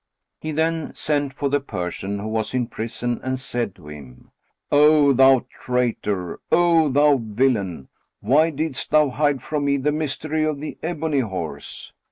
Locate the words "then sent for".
0.51-1.47